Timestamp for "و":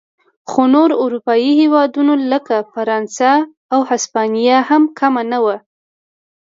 5.45-5.47